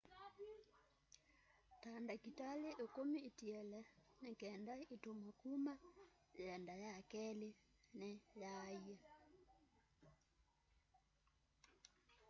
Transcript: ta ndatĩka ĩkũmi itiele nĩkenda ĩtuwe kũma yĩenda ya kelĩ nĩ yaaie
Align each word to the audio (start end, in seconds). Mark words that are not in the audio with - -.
ta 1.81 1.91
ndatĩka 2.03 2.47
ĩkũmi 2.83 3.19
itiele 3.29 3.79
nĩkenda 4.23 4.73
ĩtuwe 4.93 5.29
kũma 5.39 5.73
yĩenda 6.37 6.73
ya 6.85 6.93
kelĩ 7.11 7.49
nĩ 7.99 8.09
yaaie 8.41 8.97